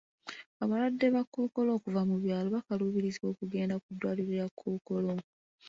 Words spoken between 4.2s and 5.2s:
lya Kkookolo.